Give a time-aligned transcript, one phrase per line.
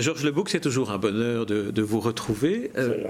[0.00, 2.70] Georges Lebouc, c'est toujours un bonheur de, vous retrouver.
[2.76, 3.04] Euh,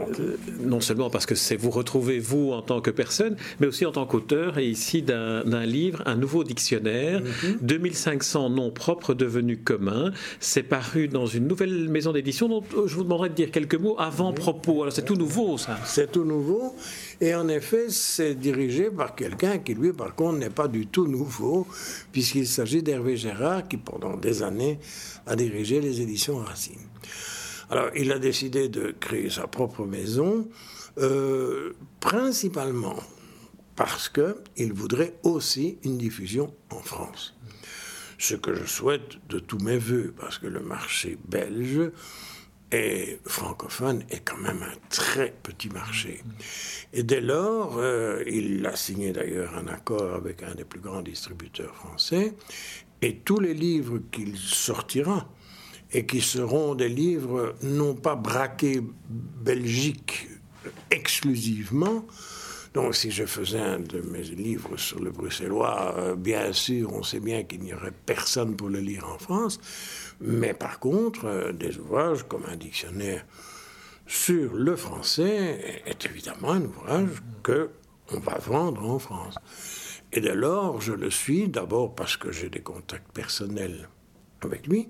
[0.60, 3.92] non seulement parce que c'est vous retrouver vous en tant que personne, mais aussi en
[3.92, 7.22] tant qu'auteur et ici d'un livre, un nouveau dictionnaire,
[7.62, 8.56] 2500 mhm.
[8.56, 10.12] noms propres devenus communs.
[10.40, 13.96] C'est paru dans une nouvelle maison d'édition dont je vous demanderai de dire quelques mots
[13.98, 14.82] avant propos.
[14.82, 15.78] Alors c'est tout nouveau ça.
[15.84, 16.74] C'est tout nouveau.
[17.20, 21.06] Et en effet, c'est dirigé par quelqu'un qui, lui, par contre, n'est pas du tout
[21.06, 21.66] nouveau,
[22.12, 24.78] puisqu'il s'agit d'Hervé Gérard, qui, pendant des années,
[25.26, 26.77] a dirigé les éditions Racine.
[27.70, 30.48] Alors, il a décidé de créer sa propre maison,
[30.98, 32.98] euh, principalement
[33.76, 37.36] parce qu'il voudrait aussi une diffusion en France.
[38.18, 41.92] Ce que je souhaite de tous mes voeux, parce que le marché belge
[42.72, 46.22] et francophone est quand même un très petit marché.
[46.92, 51.02] Et dès lors, euh, il a signé d'ailleurs un accord avec un des plus grands
[51.02, 52.34] distributeurs français,
[53.00, 55.28] et tous les livres qu'il sortira,
[55.92, 60.28] et qui seront des livres non pas braqués Belgique
[60.90, 62.04] exclusivement,
[62.74, 67.02] donc, si je faisais un de mes livres sur le bruxellois, euh, bien sûr, on
[67.02, 69.58] sait bien qu'il n'y aurait personne pour le lire en France.
[70.20, 73.24] Mais par contre, euh, des ouvrages comme un dictionnaire
[74.06, 77.70] sur le français est évidemment un ouvrage que
[78.12, 79.34] on va vendre en France.
[80.12, 83.88] Et dès lors, je le suis d'abord parce que j'ai des contacts personnels
[84.40, 84.88] avec lui,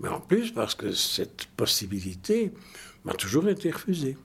[0.00, 2.52] mais en plus parce que cette possibilité
[3.04, 4.16] m'a toujours été refusée.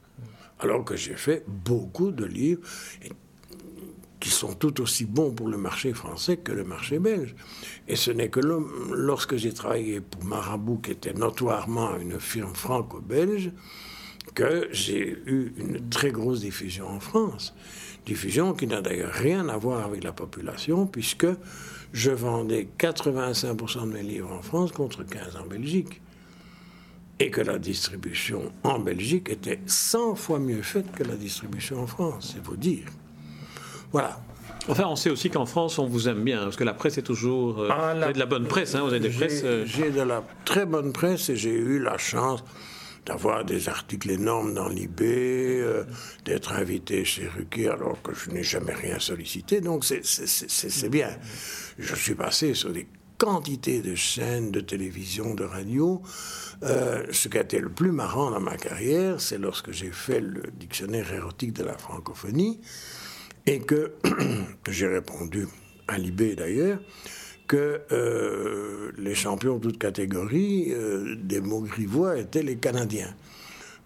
[0.60, 2.62] Alors que j'ai fait beaucoup de livres
[4.20, 7.36] qui sont tout aussi bons pour le marché français que le marché belge.
[7.88, 13.52] Et ce n'est que lorsque j'ai travaillé pour Marabout, qui était notoirement une firme franco-belge,
[14.36, 17.56] que j'ai eu une très grosse diffusion en France.
[18.06, 21.28] Diffusion qui n'a d'ailleurs rien à voir avec la population, puisque
[21.94, 26.02] je vendais 85% de mes livres en France contre 15 en Belgique.
[27.20, 31.86] Et que la distribution en Belgique était 100 fois mieux faite que la distribution en
[31.86, 32.86] France, c'est vous dire.
[33.92, 34.20] Voilà.
[34.68, 37.04] Enfin, on sait aussi qu'en France, on vous aime bien, parce que la presse est
[37.04, 37.60] toujours.
[37.60, 39.42] Euh, ah, vous avez de la bonne presse, hein, vous avez des presses.
[39.44, 42.44] Euh, j'ai de la très bonne presse et j'ai eu la chance
[43.06, 45.84] d'avoir des articles énormes dans l'IB, euh,
[46.26, 49.62] d'être invité chez Ruquier alors que je n'ai jamais rien sollicité.
[49.62, 51.10] Donc c'est bien.
[51.80, 56.02] Je suis passé sur des quantités de chaînes de télévision, de radio.
[56.62, 60.44] ce qui a été le plus marrant dans ma carrière, c'est lorsque j'ai fait le
[60.58, 62.60] dictionnaire érotique de la francophonie
[63.46, 63.94] et que
[64.70, 65.48] j'ai répondu
[65.88, 66.80] à Libé d'ailleurs
[67.52, 73.14] que euh, les champions de toute catégorie euh, des mots grivois étaient les Canadiens.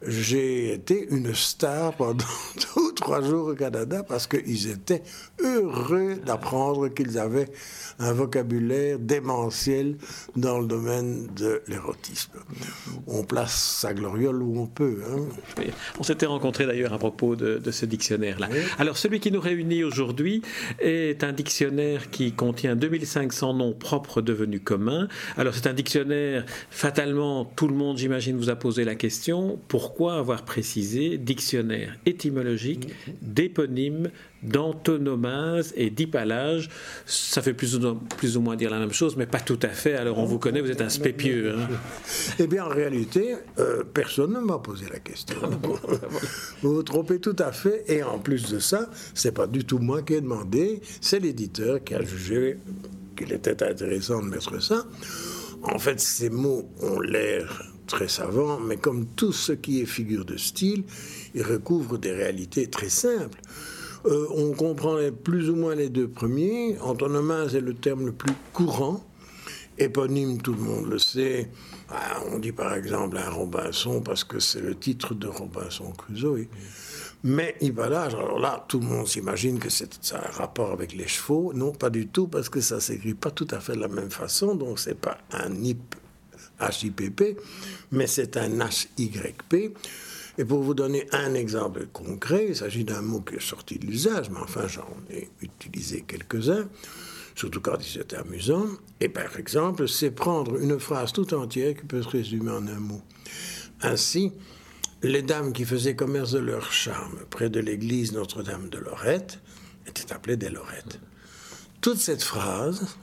[0.05, 2.25] J'ai été une star pendant
[2.95, 5.03] trois jours au Canada parce qu'ils étaient
[5.41, 7.47] heureux d'apprendre qu'ils avaient
[7.99, 9.95] un vocabulaire démentiel
[10.35, 12.31] dans le domaine de l'érotisme.
[13.07, 15.01] On place sa gloriole où on peut.
[15.09, 15.63] Hein.
[15.99, 18.49] On s'était rencontrés d'ailleurs à propos de, ce dictionnaire-là.
[18.77, 20.41] Alors celui qui nous réunit aujourd'hui
[20.79, 25.07] est un dictionnaire qui contient 2500 noms propres devenus communs.
[25.37, 29.85] Alors c'est un dictionnaire, fatalement, tout le monde, j'imagine, vous a posé la question, pourquoi
[29.95, 32.84] pourquoi avoir précisé dictionnaire étymologique
[33.21, 34.09] d'éponyme,
[34.43, 36.69] d'antonomase et d'hypalage
[37.05, 39.69] Ça fait plus ou, plus ou, moins dire la même chose, mais pas tout à
[39.69, 39.95] fait.
[39.95, 41.55] Alors on vous connaît, vous êtes un spépieux.
[41.57, 41.67] Hein.
[42.39, 45.37] Eh bien, en réalité, euh, personne ne m'a posé la question.
[46.61, 47.83] vous vous trompez tout à fait.
[47.87, 51.83] Et en plus de ça, c'est pas du tout moi qui ai demandé, c'est l'éditeur
[51.83, 52.57] qui a jugé
[53.15, 54.85] qu'il était intéressant de mettre ça.
[55.63, 60.25] En fait, ces mots ont l'air très savant, mais comme tout ce qui est figure
[60.25, 60.83] de style,
[61.35, 63.39] il recouvre des réalités très simples.
[64.05, 66.77] Euh, on comprend plus ou moins les deux premiers.
[66.79, 69.03] Antonomase est le terme le plus courant.
[69.77, 71.49] Éponyme, tout le monde le sait.
[71.89, 76.47] Ah, on dit par exemple un Robinson parce que c'est le titre de Robinson Crusoe.
[77.23, 81.51] Mais Hypalage, alors là, tout le monde s'imagine que c'est un rapport avec les chevaux.
[81.53, 84.11] Non, pas du tout, parce que ça s'écrit pas tout à fait de la même
[84.11, 84.55] façon.
[84.55, 85.95] Donc c'est pas un hip
[86.61, 87.37] HIPP,
[87.91, 88.51] mais c'est un
[88.97, 89.75] HYP.
[90.37, 93.85] Et pour vous donner un exemple concret, il s'agit d'un mot qui est sorti de
[93.85, 96.67] l'usage, mais enfin j'en ai utilisé quelques-uns,
[97.35, 98.65] surtout quand il était amusant.
[98.99, 102.79] Et par exemple, c'est prendre une phrase tout entière qui peut se résumer en un
[102.79, 103.01] mot.
[103.81, 104.33] Ainsi,
[105.03, 109.39] les dames qui faisaient commerce de leur charme près de l'église Notre-Dame de Lorette
[109.87, 110.99] étaient appelées des Lorettes.
[111.79, 112.97] Toute cette phrase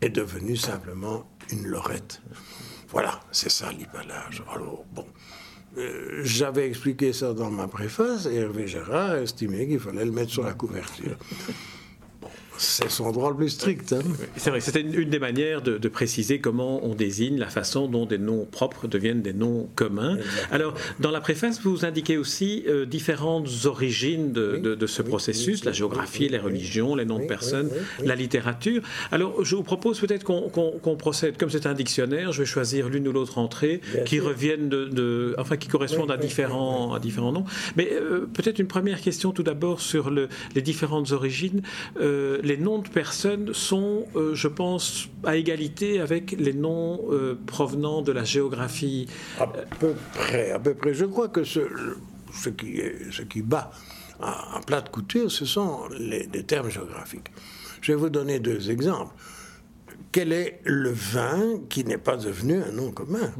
[0.00, 2.22] est devenue simplement une Lorette.
[2.88, 4.42] Voilà, c'est ça l'hypalage.
[4.50, 5.06] Alors, bon.
[5.76, 10.12] Euh, j'avais expliqué ça dans ma préface et Hervé Gérard a estimé qu'il fallait le
[10.12, 11.16] mettre sur la couverture.
[12.58, 13.92] C'est son droit le plus strict.
[13.92, 14.02] Hein.
[14.36, 18.18] C'est vrai, c'était une, des manières de, préciser comment on désigne la façon dont des
[18.18, 20.16] noms propres deviennent des noms communs.
[20.50, 26.28] Alors, dans la préface, vous indiquez aussi euh, différentes origines de, ce processus, la géographie,
[26.28, 27.70] les religions, les noms de personnes,
[28.02, 28.82] la littérature.
[29.12, 33.06] Alors, je vous propose peut-être qu'on procède, comme c'est un dictionnaire, je vais choisir l'une
[33.08, 37.44] ou l'autre entrée qui reviennent de, enfin, qui correspondent à différents, à différents noms.
[37.76, 41.62] Mais euh, peut-être une première question tout d'abord sur le, les différentes origines.
[42.00, 47.38] Euh, les noms de personnes sont, euh, je pense, à égalité avec les noms euh,
[47.46, 49.06] provenant de la géographie.
[49.40, 50.94] À peu près, à peu près.
[50.94, 51.60] Je crois que ce,
[52.32, 52.80] ce, qui,
[53.10, 53.70] ce qui bat
[54.20, 57.30] à, plat de couture, ce sont les, termes géographiques.
[57.80, 59.14] Je vais vous donner deux exemples.
[60.12, 63.32] Quel est le vin qui n'est pas devenu un nom commun?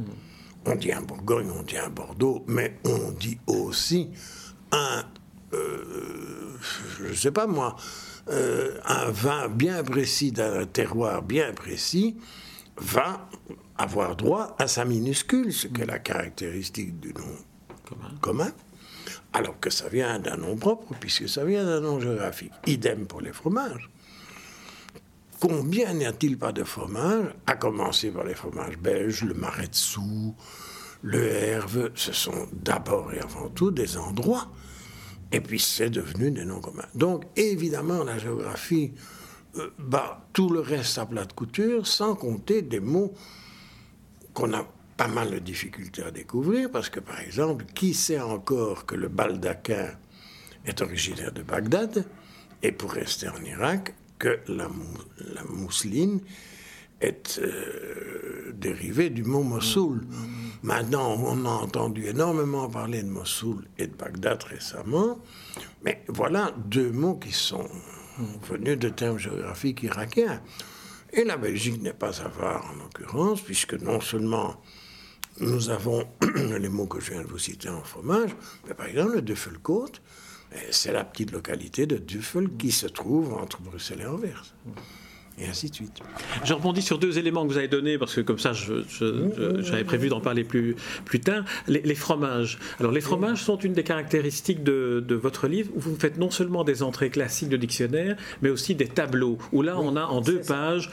[0.65, 4.09] On dit un Bourgogne, on dit un Bordeaux, mais on dit aussi
[4.71, 5.03] un,
[6.99, 7.75] je ne sais pas moi,
[8.29, 12.17] euh, un vin bien précis d'un terroir bien précis
[12.77, 13.29] va
[13.77, 17.35] avoir droit à sa minuscule, ce qui est la caractéristique du nom
[18.21, 18.51] commun.
[19.33, 22.51] alors que ça vient d'un nom propre, puisque ça vient d'un nom géographique.
[22.65, 23.89] Idem pour les fromages.
[25.39, 29.75] Combien n'y a-t-il pas de fromages, à commencer par les fromages belges, le marais de
[31.01, 34.47] le herve, ce sont d'abord et avant tout des endroits
[35.35, 36.87] et puis c'est devenu des noms communs.
[36.95, 38.93] Donc évidemment, la géographie
[39.57, 43.13] euh, bat tout le reste à plat de couture, sans compter des mots
[44.33, 44.65] qu'on a
[44.95, 49.09] pas mal de difficultés à découvrir, parce que par exemple, qui sait encore que le
[49.09, 49.89] baldaquin
[50.65, 52.05] est originaire de Bagdad,
[52.63, 54.69] et pour rester en Irak, que la,
[55.33, 56.21] la mousseline
[57.05, 60.01] est euh, dérivé du mot Mossoul.
[60.63, 65.19] Maintenant, on a entendu énormément parler de Mossoul et de Bagdad récemment,
[65.83, 67.69] mais voilà deux mots qui sont
[68.49, 70.41] venus de termes géographiques irakiens.
[71.13, 74.61] Et la Belgique n'est pas voir en l'occurrence, puisque non seulement
[75.39, 76.07] nous avons
[76.59, 78.31] les mots que je viens de vous citer en fromage,
[78.67, 80.01] mais par exemple le Duffelcote,
[80.71, 84.55] c'est la petite localité de Duffel qui se trouve entre Bruxelles et Anvers
[85.37, 85.99] et ainsi de suite.
[86.43, 90.09] Je rebondis sur deux éléments que vous avez donnés, parce que comme ça, j'avais prévu
[90.09, 91.43] d'en parler plus, plus tard.
[91.67, 92.57] Les, fromages.
[92.79, 95.71] Alors, les fromages sont une des caractéristiques de, de, votre livre.
[95.75, 99.61] Où vous faites non seulement des entrées classiques de dictionnaire, mais aussi des tableaux, où
[99.61, 100.89] là, on a en deux pages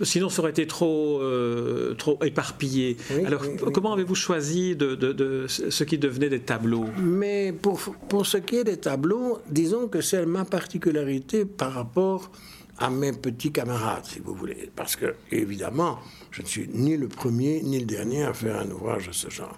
[0.00, 2.96] Sinon, ça aurait été trop, euh, trop éparpillé.
[3.26, 6.86] Alors, comment avez-vous choisi de, de, de, ce qui devenait des tableaux?
[6.98, 7.78] Mais pour,
[8.08, 12.30] pour ce qui est des tableaux, disons que c'est ma particularité par rapport
[12.78, 14.70] à mes petits camarades, si vous voulez.
[14.74, 15.98] Parce que, évidemment,
[16.30, 19.30] je ne suis ni le premier ni le dernier à faire un ouvrage de ce
[19.30, 19.56] genre.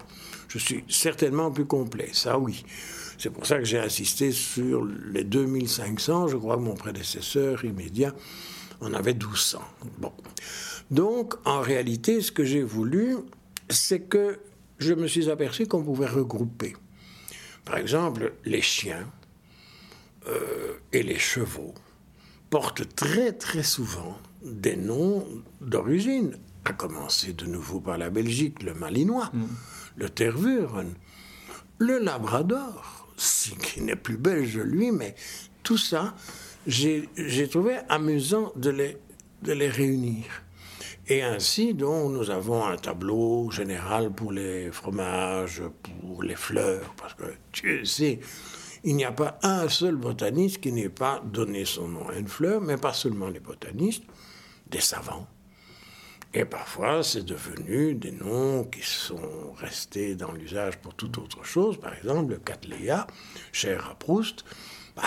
[0.49, 2.65] Je suis certainement plus complet, ça oui.
[3.19, 6.29] C'est pour ça que j'ai insisté sur les 2500.
[6.29, 8.15] Je crois que mon prédécesseur immédiat
[8.81, 9.61] en avait 1200.
[9.99, 10.13] Bon.
[10.91, 13.17] Donc, en réalité, ce que j'ai voulu,
[13.71, 14.39] c'est que
[14.79, 16.75] je me suis aperçu qu'on pouvait regrouper.
[17.65, 19.11] Par exemple, les chiens
[20.29, 21.75] euh, et les chevaux
[22.55, 25.27] portent très très souvent des noms
[25.61, 29.45] d'origine, à commencer de nouveau par la Belgique, le Malinois, mm.
[29.97, 30.95] le Tervuren,
[31.79, 33.09] le Labrador,
[33.61, 35.17] qui n'est plus belge lui, mais
[35.65, 36.15] tout ça,
[36.69, 38.99] j'ai trouvé amusant de les,
[39.43, 40.27] de les réunir.
[41.09, 47.15] Et ainsi, donc, nous avons un tableau général pour les fromages, pour les fleurs, parce
[47.15, 48.21] que tu sais,
[48.85, 52.29] il n'y a pas un seul botaniste qui n'ait pas donné son nom à une
[52.29, 54.05] fleur, mais pas seulement les botanistes,
[54.71, 55.27] des savants.
[56.35, 61.79] Et parfois, c'est devenu des noms qui sont restés dans l'usage pour toute autre chose.
[61.79, 63.07] Par exemple, le Cattleya,
[63.53, 64.45] cher à Proust,
[64.97, 65.03] bah,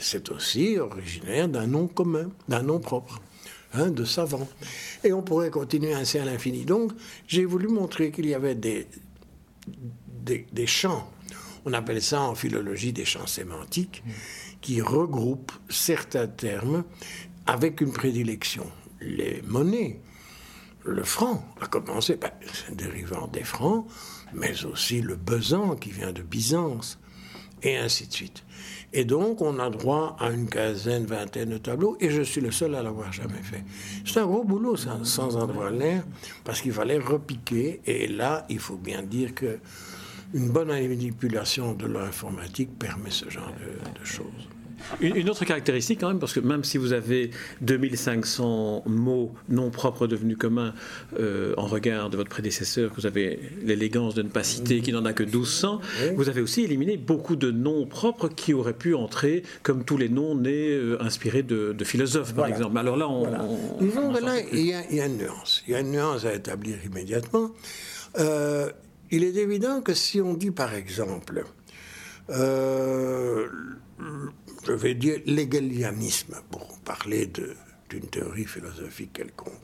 [0.00, 3.22] c'est aussi originaire d'un nom commun, d'un nom propre,
[3.72, 4.48] hein, de savant.
[5.04, 6.64] Et on pourrait continuer ainsi à l'infini.
[6.64, 6.92] Donc,
[7.26, 8.88] j'ai voulu montrer qu'il y avait des,
[10.06, 11.08] des, des champs
[11.64, 14.02] on appelle ça en philologie des champs sémantiques,
[14.60, 16.84] qui regroupent certains termes
[17.46, 18.66] avec une prédilection.
[19.00, 20.00] Les monnaies,
[20.84, 22.30] le franc, a commencé, ben,
[22.72, 23.86] dérivant des francs,
[24.32, 26.98] mais aussi le besan qui vient de Byzance,
[27.62, 28.44] et ainsi de suite.
[28.92, 32.50] Et donc, on a droit à une quinzaine, vingtaine de tableaux, et je suis le
[32.50, 33.64] seul à l'avoir jamais fait.
[34.04, 36.04] C'est un gros boulot, ça, sans en avoir l'air,
[36.44, 39.58] parce qu'il fallait repiquer, et là, il faut bien dire que
[40.34, 44.26] une bonne manipulation de l'informatique permet ce genre de, choses.
[45.00, 50.06] Une, autre caractéristique quand même, parce que même si vous avez 2500 mots non propres
[50.06, 50.72] devenus communs
[51.18, 54.92] euh, en regard de votre prédécesseur, que vous avez l'élégance de ne pas citer, qui
[54.92, 55.80] n'en a que 1200,
[56.14, 60.08] vous avez aussi éliminé beaucoup de noms propres qui auraient pu entrer comme tous les
[60.08, 62.78] noms nés euh, inspirés de, philosophes, par exemple.
[62.78, 63.24] Alors là, on...
[63.24, 65.62] là, il y, a, une nuance.
[65.66, 67.50] Il y a une nuance à établir immédiatement.
[68.18, 68.70] Euh,
[69.10, 71.44] il est évident que si on dit, par exemple,
[74.66, 77.26] je vais dire l'hégalianisme, pour parler
[77.88, 79.54] d'une théorie philosophique quelconque.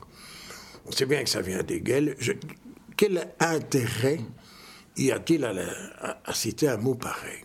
[0.85, 2.15] On sait bien que ça vient d'Hegel.
[2.95, 4.19] Quel intérêt
[4.97, 7.43] y a-t-il à, citer un mot pareil?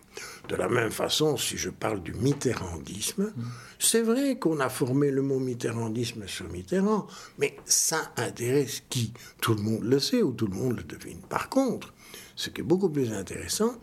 [0.53, 3.33] De la même façon, si je parle du mitterrandisme,
[3.79, 7.07] c'est vrai qu'on a formé le mot mitterrandisme sur Mitterrand,
[7.39, 9.15] mais ça intéresse qui?
[9.41, 11.23] Tout le monde le sait ou tout le monde le devine.
[11.23, 11.95] Par contre,
[12.37, 13.81] ce qui est beaucoup plus intéressant,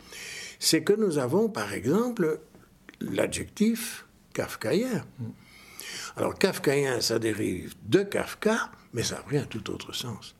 [0.59, 2.39] c'est que nous avons, par exemple,
[3.01, 5.03] l'adjectif kafkaïen.
[6.17, 10.35] Alors kafkaïen, ça dérive de Kafka, mais ça a pris un tout autre sens.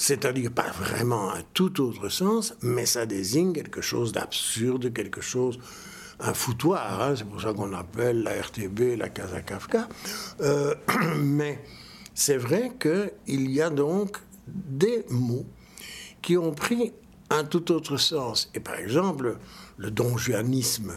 [0.00, 5.58] C'est-à-dire pas vraiment un tout autre sens, mais ça désigne quelque chose d'absurde, quelque chose,
[6.20, 7.02] un foutoir.
[7.02, 7.16] Hein.
[7.18, 9.90] c'est pour ça qu'on appelle la RTB la Casa Kafka.
[10.40, 10.74] Euh,
[11.18, 11.62] mais
[12.14, 14.16] c'est vrai qu'il y a donc
[14.46, 15.44] des mots
[16.22, 16.94] qui ont pris
[17.28, 18.50] un tout autre sens.
[18.54, 19.36] Et par exemple,
[19.76, 20.94] le donjuanisme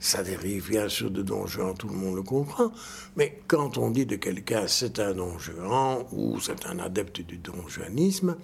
[0.00, 2.72] ça dérive bien sûr de Don Juan, tout le monde le comprend.
[3.16, 7.38] Mais quand on dit de quelqu'un c'est un Don Juan ou c'est un adepte du
[7.38, 8.36] Don Juanisme,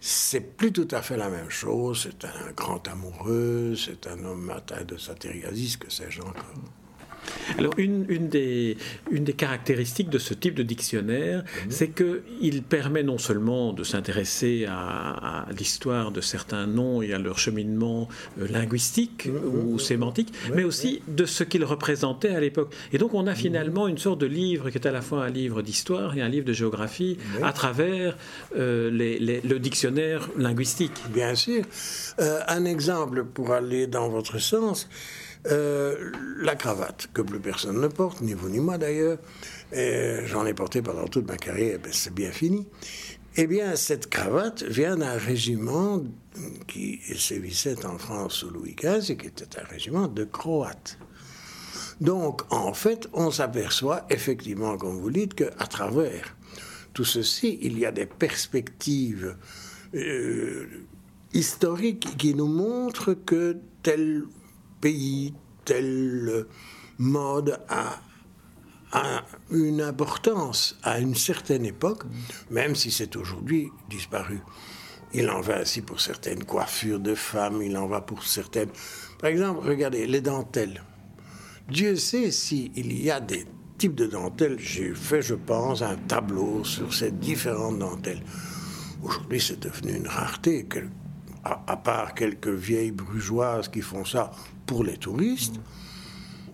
[0.00, 2.08] c'est plus tout à fait la même chose.
[2.08, 6.54] C'est un grand amoureux, c'est un homme atteint de satiriasis, que sais-je encore.
[7.58, 8.76] Alors, une, des,
[9.10, 11.70] une des caractéristiques de ce type de dictionnaire, mhm.
[11.70, 17.38] c'est qu'il permet non seulement de s'intéresser à, l'histoire de certains noms et à leur
[17.38, 18.08] cheminement
[18.40, 19.72] euh, linguistique mhm.
[19.72, 22.72] ou sémantique, mais aussi de ce qu'ils représentaient à l'époque.
[22.92, 23.36] Et donc, on a mhm.
[23.36, 26.28] finalement une sorte de livre qui est à la fois un livre d'histoire et un
[26.28, 28.16] livre de géographie à travers
[28.56, 31.00] euh, le dictionnaire linguistique.
[31.12, 31.64] Bien sûr.
[32.20, 34.88] Euh, un exemple pour aller dans votre sens.
[35.46, 39.18] Euh, la cravate, que plus personne ne porte, ni vous ni moi d'ailleurs,
[39.72, 42.66] j'en ai porté pendant toute ma carrière, ben c'est bien fini.
[43.36, 46.02] Eh bien, cette cravate vient d'un régiment
[46.66, 50.98] qui sévissait en France sous Louis XV et qui était un régiment de Croates.
[52.00, 56.36] Donc, en fait, on s'aperçoit effectivement, comme vous dites, qu'à travers
[56.92, 59.36] tout ceci, il y a des perspectives
[59.94, 60.66] euh,
[61.32, 64.24] historiques qui nous montrent que tel
[64.80, 65.34] pays,
[65.64, 66.46] tel
[66.98, 68.00] mode a,
[69.50, 72.02] une importance à une certaine époque,
[72.50, 74.40] même si c'est aujourd'hui disparu.
[75.12, 78.70] Il en va ainsi pour certaines coiffures de femmes, il en va pour certaines...
[79.20, 80.82] Par exemple, regardez, les dentelles.
[81.68, 83.46] Dieu sait s'il y a des
[83.78, 84.58] types de dentelles.
[84.58, 88.22] J'ai fait, je pense, un tableau sur ces différentes dentelles.
[89.02, 90.66] Aujourd'hui, c'est devenu une rareté.
[91.42, 94.30] À, part quelques vieilles brugeoises qui font ça
[94.66, 95.58] pour les touristes,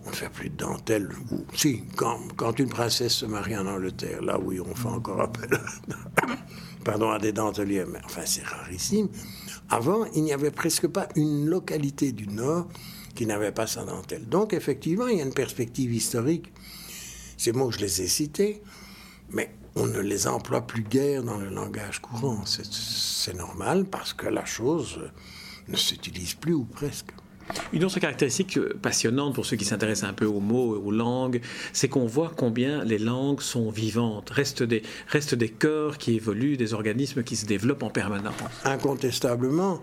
[0.05, 1.09] on ne fait plus de dentelle.
[1.55, 5.51] si, quand, une princesse se marie en Angleterre, là oui, on fait encore appel
[6.85, 9.09] pardon, à des denteliers, mais enfin c'est rarissime.
[9.69, 12.69] Avant, il n'y avait presque pas une localité du Nord
[13.17, 14.29] qui n'avait pas sa dentelle.
[14.29, 16.53] Donc effectivement, il y a une perspective historique.
[17.37, 18.63] Ces mots, je les ai cités,
[19.31, 22.45] mais on ne les emploie plus guère dans le langage courant.
[22.47, 24.99] C'est normal parce que la chose
[25.69, 27.13] ne s'utilise plus ou presque.
[27.73, 31.41] Une autre caractéristique passionnante pour ceux qui s'intéressent un peu aux mots et aux langues,
[31.73, 36.57] c'est qu'on voit combien les langues sont vivantes, restent des, restent des cœurs qui évoluent,
[36.57, 38.35] des organismes qui se développent en permanence.
[38.65, 39.81] Incontestablement.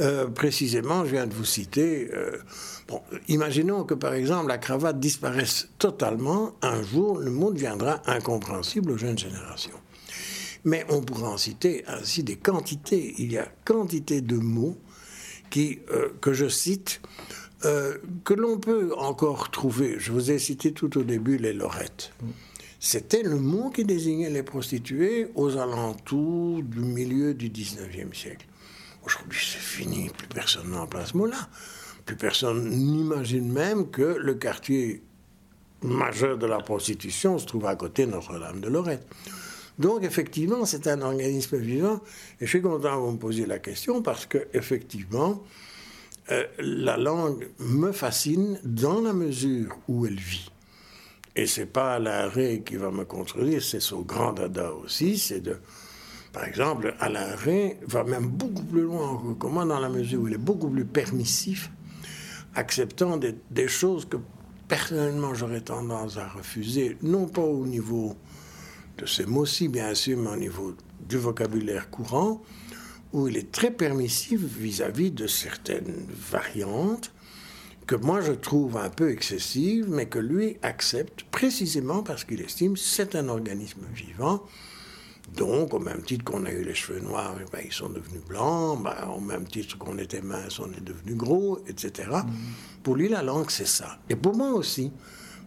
[0.00, 2.10] Euh, précisément, je viens de vous citer.
[2.14, 2.38] Euh,
[3.28, 6.52] imaginons que par exemple la cravate disparaisse totalement.
[6.62, 9.78] Un jour, le monde deviendra incompréhensible aux jeunes générations.
[10.64, 13.14] Mais on pourra en citer ainsi des quantités.
[13.18, 14.76] Il y a quantité de mots
[15.90, 17.00] euh, que je cite,
[17.64, 19.96] euh, que l'on peut encore trouver.
[19.98, 22.12] Je vous ai cité tout au début les lorettes.
[22.78, 28.46] C'était le mot qui désignait les prostituées aux alentours du milieu du 19e siècle.
[29.04, 31.48] Aujourd'hui, c'est fini, plus personne n'emploie ce mot-là.
[32.04, 35.02] Plus personne n'imagine même que le quartier
[35.82, 39.06] majeur de la prostitution se trouve à côté Notre-Dame de Lorette.
[39.78, 42.00] Donc, effectivement, c'est un organisme vivant.
[42.40, 45.42] Et je suis content que vous me posiez la question parce que, effectivement,
[46.30, 50.50] euh, la langue me fascine dans la mesure où elle vit.
[51.36, 55.18] Et c'est pas l'arrêt qui va me contredire, c'est son grand dada aussi.
[55.18, 55.58] C'est de,
[56.32, 60.28] par exemple, Alain Ray va même beaucoup plus loin que moi dans la mesure où
[60.28, 61.70] il est beaucoup plus permissif,
[62.54, 64.16] acceptant des choses que
[64.66, 68.16] personnellement, j'aurais tendance à refuser, non pas au niveau
[68.98, 72.42] de ces mots-ci, bien sûr, mais au niveau du vocabulaire courant,
[73.12, 77.12] où il est très permissif vis-à-vis de certaines variantes
[77.86, 82.76] que moi je trouve un peu excessives, mais que lui accepte précisément parce qu'il estime
[82.76, 84.42] c'est un organisme vivant.
[85.36, 88.22] Donc, au même titre qu'on a eu les cheveux noirs, eh ben, ils sont devenus
[88.28, 92.10] blancs, ben, au même titre qu'on était mince, on est devenu gros, etc.
[92.10, 92.30] Mm.
[92.84, 93.98] Pour lui, la langue, c'est ça.
[94.08, 94.92] Et pour moi aussi.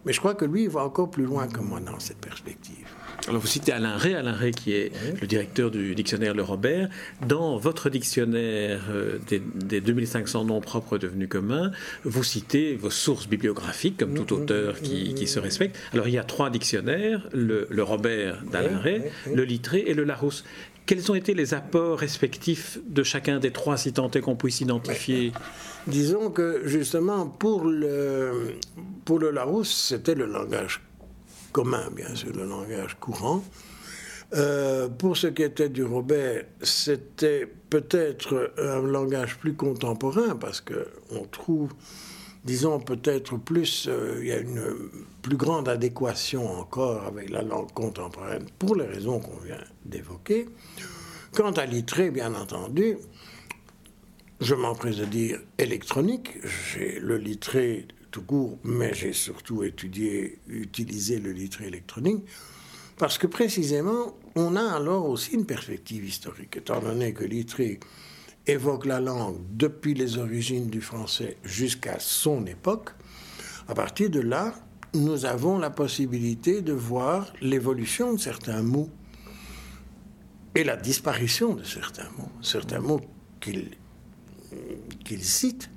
[0.04, 2.86] Mais je crois que lui, il va encore plus loin que moi dans cette perspective.
[3.28, 6.88] Alors vous citez Alain Ray, Alain Ray qui est le directeur du dictionnaire Le Robert.
[7.26, 11.70] Dans votre dictionnaire euh, des, 2500 noms propres devenus communs,
[12.04, 15.78] vous citez vos sources bibliographiques, comme tout auteur qui, se respecte.
[15.92, 19.02] Alors il y a trois dictionnaires, le, Robert d'Alain Ray,
[19.32, 20.44] le Littré et le Larousse.
[20.86, 24.60] Quels ont été les apports respectifs de chacun des trois, si tant est qu'on puisse
[24.60, 25.32] identifier?
[25.90, 28.54] Disons que justement, pour le,
[29.04, 30.80] pour le Larousse, c'était le langage
[31.50, 33.42] commun, bien sûr, le langage courant.
[34.34, 41.24] Euh, pour ce qui était du Robert, c'était peut-être un langage plus contemporain, parce qu'on
[41.32, 41.72] trouve,
[42.44, 44.62] disons, peut-être plus, euh, il y a une
[45.22, 50.46] plus grande adéquation encore avec la langue contemporaine, pour les raisons qu'on vient d'évoquer.
[51.34, 52.96] Quant à l'ITRE, bien entendu,
[54.40, 56.38] je m'empresse de dire électronique.
[56.44, 62.24] J'ai le littré tout court, mais j'ai surtout étudié, utilisé le littré électronique,
[62.98, 67.80] parce que précisément, on a alors aussi une perspective historique, étant donné que littré
[68.46, 72.90] évoque la langue depuis les origines du français jusqu'à son époque.
[73.68, 74.54] À partir de là,
[74.94, 78.90] nous avons la possibilité de voir l'évolution de certains mots
[80.54, 83.00] et la disparition de certains mots, certains mots
[83.40, 83.70] qu'il
[85.04, 85.70] qu'il cite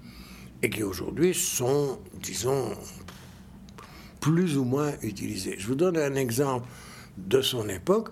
[0.62, 2.72] et qui aujourd'hui sont, disons,
[4.20, 5.56] plus ou moins utilisés.
[5.58, 6.68] Je vous donne un exemple
[7.18, 8.10] de son époque.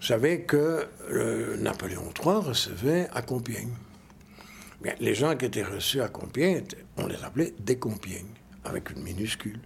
[0.00, 0.88] Vous savez que
[1.58, 3.72] Napoléon III recevait à Compiègne.
[5.00, 6.64] les gens qui étaient reçus à Compiègne,
[6.96, 8.34] on les appelait des Compiègnes,
[8.64, 9.60] avec une minuscule.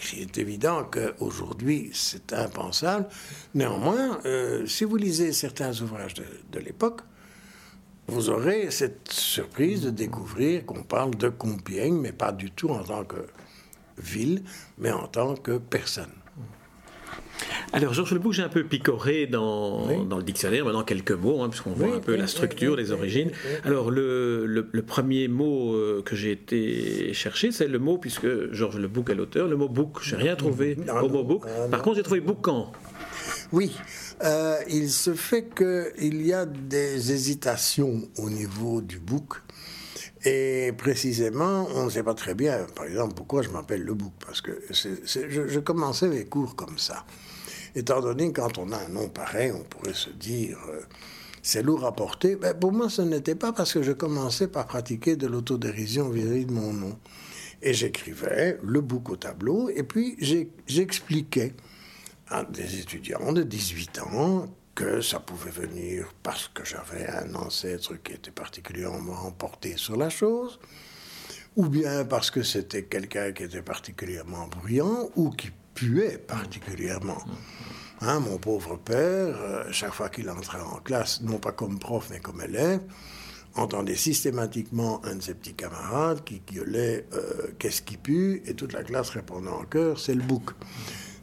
[0.00, 3.06] C'est évident qu'aujourd'hui, c'est impensable.
[3.54, 7.02] Néanmoins, euh, si vous lisez certains ouvrages de l'époque,
[8.06, 12.82] vous aurez cette surprise de découvrir qu'on parle de Compiègne, mais pas du tout en
[12.82, 13.26] tant que
[13.98, 14.42] ville,
[14.78, 16.10] mais en tant que personne.
[17.72, 21.72] Alors, Georges Lebouc, j'ai un peu picoré dans, le dictionnaire, maintenant quelques mots, hein, puisqu'on
[21.72, 23.32] voit un peu la structure, les origines.
[23.64, 29.10] Alors, le, premier mot euh, que j'ai été chercher, c'est le mot, puisque Georges Lebouc
[29.10, 29.98] est l'auteur, le mot bouc.
[30.02, 31.42] Je n'ai rien trouvé au mot bouc.
[31.46, 32.70] Ah, Par contre, j'ai trouvé boucan.
[33.52, 33.76] Oui,
[34.22, 39.42] euh, il se fait qu'il y a des hésitations au niveau du bouc.
[40.24, 44.12] Et précisément, on ne sait pas très bien, par exemple, pourquoi je m'appelle le bouc.
[44.24, 47.04] Parce que je, commençais mes cours comme ça.
[47.74, 50.80] Étant donné que quand on a un nom pareil, on pourrait se dire, euh,
[51.42, 52.36] c'est lourd à porter.
[52.36, 56.46] Ben, pour moi, ce n'était pas parce que je commençais par pratiquer de l'autodérision vis-à-vis
[56.46, 56.98] de mon nom.
[57.60, 60.16] Et j'écrivais le bouc au tableau, et puis
[60.66, 61.54] j'expliquais
[62.50, 68.12] des étudiants de 18 ans que ça pouvait venir parce que j'avais un ancêtre qui
[68.12, 70.58] était particulièrement porté sur la chose,
[71.56, 77.22] ou bien parce que c'était quelqu'un qui était particulièrement bruyant ou qui puait particulièrement.
[78.00, 82.08] Hein, mon pauvre père, euh, chaque fois qu'il entrait en classe, non pas comme prof
[82.10, 82.80] mais comme élève,
[83.54, 88.42] entendait systématiquement un de ses petits camarades qui gueulait euh, Qu'est-ce qui pue?
[88.46, 90.50] Et toute la classe répondait en chœur C'est le bouc.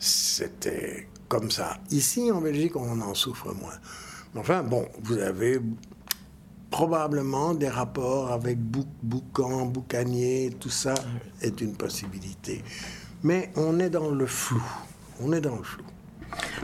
[0.04, 1.78] C'était comme ça.
[1.92, 3.78] Ici, en Belgique, on en souffre moins.
[4.36, 5.62] Enfin, bon, vous avez
[6.72, 10.96] probablement des rapports avec bouc, boucan, boucanier, tout ça
[11.44, 12.64] est une possibilité.
[13.22, 14.64] Mais on est dans le flou.
[15.22, 15.84] On est dans le flou.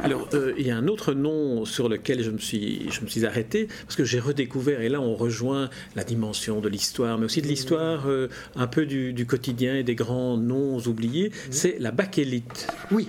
[0.04, 3.08] Alors, euh, il y a un autre nom sur lequel je me suis, je me
[3.08, 7.26] suis arrêté, parce que j'ai redécouvert, et là on rejoint la dimension de l'histoire, mais
[7.26, 11.78] aussi de l'histoire euh, un peu du, du, quotidien et des grands noms oubliés, c'est
[11.80, 12.68] la bakélite.
[12.92, 13.08] Oui,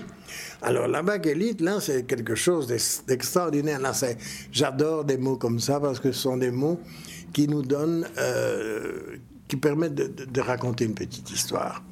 [0.61, 2.67] alors, la baguette, là, c'est quelque chose
[3.07, 3.81] d'extraordinaire.
[3.81, 3.93] Là,
[4.53, 6.81] j'adore des mots comme ça parce que ce sont des mots
[7.33, 9.17] qui nous donnent, euh,
[9.47, 11.83] qui permettent de, raconter une petite histoire.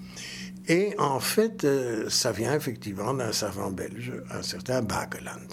[0.69, 5.49] Et en fait, euh, ça vient effectivement d'un savant belge, un certain Bakeland.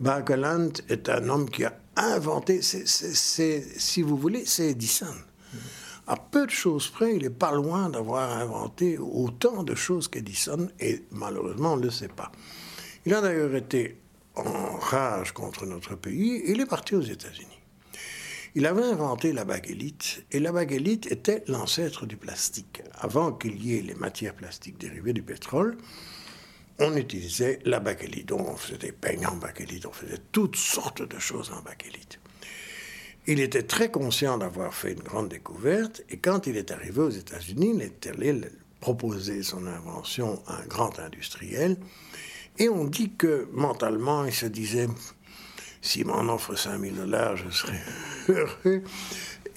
[0.00, 5.14] Bakeland est un homme qui a inventé, si vous voulez, c'est Edison.
[6.06, 10.68] À peu de choses près, il n'est pas loin d'avoir inventé autant de choses qu'Edison,
[10.80, 12.32] et malheureusement, on ne le sait pas.
[13.04, 13.98] Il a d'ailleurs été
[14.34, 17.57] en rage contre notre pays, il est parti aux États-Unis.
[18.58, 22.82] Il avait inventé la baguette et la baguette était l'ancêtre du plastique.
[22.94, 25.78] Avant qu'il y ait les matières plastiques dérivées du pétrole,
[26.80, 28.32] on utilisait la bakélite.
[28.32, 32.18] On faisait des peignes en bakélite, on faisait toutes sortes de choses en bakélite.
[33.28, 37.10] Il était très conscient d'avoir fait une grande découverte et quand il est arrivé aux
[37.10, 38.40] États-Unis, il est allé
[39.44, 41.76] son invention à un grand industriel
[42.58, 44.88] et on dit que mentalement, il se disait
[45.88, 47.80] s'il m'en offre 5000 dollars, je serais
[48.28, 48.82] heureux.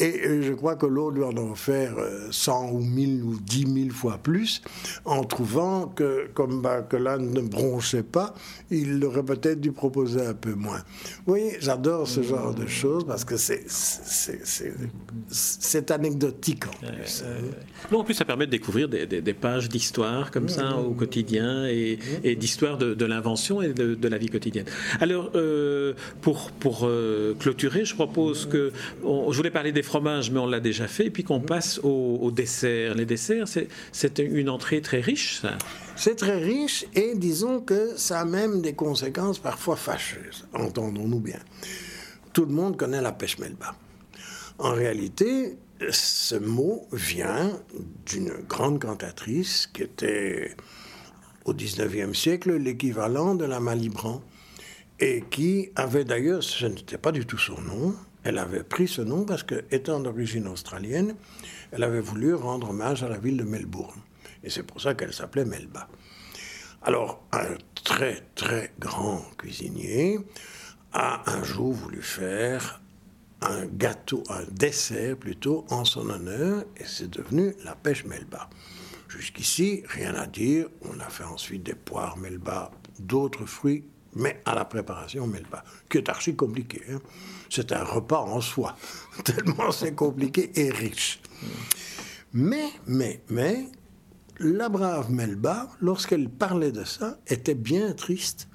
[0.01, 1.93] Et euh, je crois que l'autre doit en faire
[2.31, 4.63] 100 euh, ou 1000 ou 10 000 fois plus,
[5.05, 8.33] en trouvant que, comme Bakeland ne bronchait pas,
[8.71, 10.81] il aurait peut-être dû proposer un peu moins.
[11.27, 13.61] Voyez, j'adore ce genre de choses parce que c'est,
[15.91, 17.23] anecdotique en plus.
[17.91, 21.67] non, en plus, ça permet de découvrir des, des, pages d'histoire comme ça au quotidien
[21.67, 24.65] et, et d'histoire de, de l'invention et de, de, la vie quotidienne.
[24.99, 26.89] Alors, euh, pour, pour
[27.39, 28.71] clôturer, je propose que.
[29.03, 32.31] je voulais parler des fromage, mais on l'a déjà fait, et puis qu'on passe au,
[32.31, 32.95] dessert.
[32.95, 33.45] Les desserts,
[33.91, 35.57] c'est une entrée très riche, ça.
[35.97, 41.39] C'est très riche, et disons que ça a même des conséquences parfois fâcheuses, entendons-nous bien.
[42.31, 43.75] Tout le monde connaît la pêche melba.
[44.59, 45.57] En réalité,
[45.89, 47.59] ce mot vient
[48.05, 50.55] d'une grande cantatrice qui était
[51.43, 54.21] au XIXe siècle l'équivalent de la Malibran
[55.01, 59.01] et qui avait d'ailleurs, ce n'était pas du tout son nom, elle avait pris ce
[59.01, 61.15] nom parce que, étant d'origine australienne,
[61.71, 63.99] elle avait voulu rendre hommage à la ville de Melbourne.
[64.43, 65.87] Et c'est pour ça qu'elle s'appelait Melba.
[66.83, 70.19] Alors, un très très grand cuisinier
[70.93, 72.81] a un jour voulu faire
[73.41, 78.49] un gâteau, un dessert plutôt, en son honneur, et c'est devenu la pêche Melba.
[79.07, 80.67] Jusqu'ici, rien à dire.
[80.83, 83.83] On a fait ensuite des poires Melba, d'autres fruits
[84.15, 86.81] mais à la préparation Melba, qui est archi compliqué.
[86.91, 86.99] Hein.
[87.49, 88.75] C'est un repas en soi,
[89.23, 91.21] tellement c'est compliqué et riche.
[92.33, 93.67] Mais, mais, mais,
[94.39, 98.47] la brave Melba, lorsqu'elle parlait de ça, était bien triste,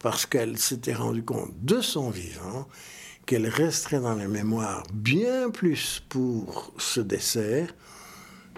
[0.00, 2.68] parce qu'elle s'était rendue compte de son vivant
[3.26, 7.74] qu'elle resterait dans les mémoires bien plus pour ce dessert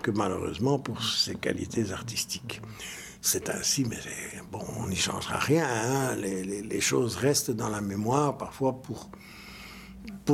[0.03, 2.61] que malheureusement pour ses qualités artistiques
[3.20, 3.98] c'est ainsi, mais
[4.50, 5.66] bon, on n'y changera rien.
[5.68, 6.16] Hein.
[6.16, 9.11] Les, choses restent dans la mémoire parfois pour,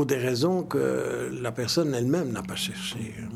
[0.07, 3.15] des raisons que la personne elle-même n'a pas cherchées.
[3.19, 3.29] Hein.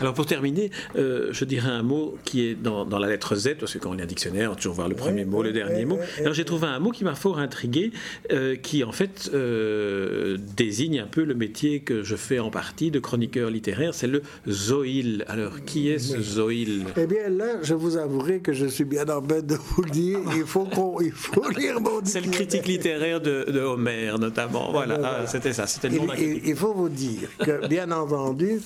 [0.00, 3.72] Alors pour terminer, euh, je dirais un mot qui est dans, la lettre Z, parce
[3.72, 5.98] que quand on lit un dictionnaire, on toujours voir le premier mot, le dernier mot.
[6.18, 7.92] Alors j'ai trouvé un mot qui m'a fort intrigué,
[8.32, 12.90] euh, qui en fait euh, désigne un peu le métier que je fais en partie
[12.90, 15.24] de chroniqueur littéraire, c'est le zoïl.
[15.28, 16.84] Alors qui est ce zoïl?
[16.96, 19.90] Eh bien là, je vous avouerai que je suis bien en bête de vous le
[19.90, 20.68] dire, il faut,
[21.02, 25.52] il faut lire mon C'est le critique littéraire de, de Homer notamment, voilà, ah, c'était
[25.52, 28.60] ça, c'était le nom il, il, faut vous dire que bien entendu,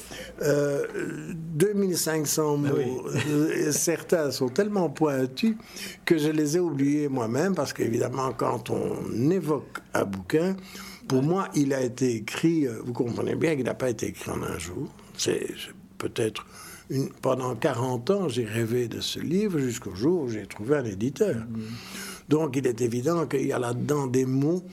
[1.55, 2.69] 2500 mots.
[2.69, 5.57] Euh, certains sont tellement pointus
[6.05, 10.57] que je les ai oubliés moi-même parce qu'évidemment, quand on évoque un bouquin,
[11.09, 14.31] pour moi, il a été écrit, euh, vous comprenez bien qu'il n'a pas été écrit
[14.31, 14.89] en un jour.
[15.17, 15.47] C'est
[15.99, 16.47] peut-être
[17.23, 21.37] pendant 40 ans, j'ai rêvé de ce livre jusqu'au jour où j'ai trouvé un éditeur.
[21.37, 21.61] Mmh.
[22.29, 24.65] Donc il est évident qu'il y a là-dedans des mots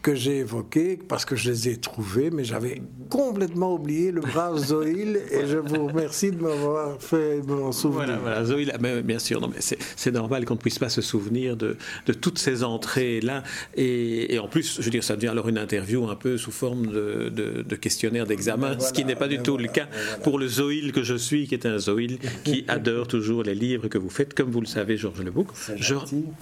[0.00, 4.56] que j'ai évoqués parce que je les ai trouvés, mais j'avais complètement oublié le brave
[4.58, 8.18] Zoïl et je vous remercie de m'avoir fait m'en souvenir.
[8.20, 8.72] Voilà, Zoïl,
[9.04, 11.76] bien sûr, non, mais c'est normal qu'on ne puisse pas se souvenir de,
[12.06, 13.42] de toutes ces entrées-là.
[13.76, 16.86] Et, en plus, je veux dire, ça devient alors une interview un peu sous forme
[16.86, 19.88] de, de, questionnaire d'examen, ce qui n'est pas du tout le cas
[20.22, 23.88] pour le Zoïl que je suis, qui est un Zoïl qui adore toujours les livres
[23.88, 25.48] que vous faites, comme vous le savez, Georges Lebouc.
[25.76, 25.94] Je,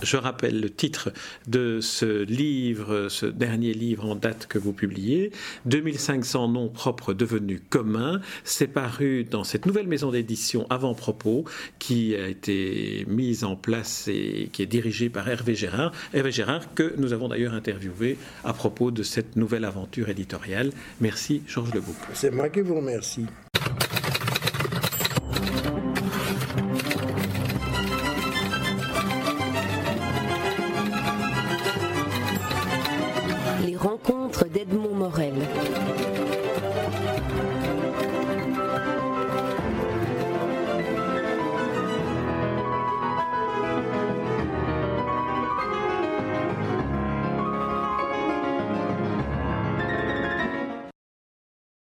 [0.03, 1.13] je rappelle le titre
[1.47, 5.33] de ce livre, ce dernier livre en date que vous publiez,
[5.65, 8.21] 2500 noms propres devenus communs.
[8.45, 11.45] C'est paru dans cette nouvelle maison d'édition Avant-Propos
[11.81, 15.93] qui a été mise en place et qui est dirigée par Hervé Gérard.
[16.15, 20.71] Hervé Gérard que nous avons d'ailleurs interviewé à propos de cette nouvelle aventure éditoriale.
[21.01, 21.97] Merci Georges Lebouc.
[22.13, 23.27] C'est moi qui vous remercie.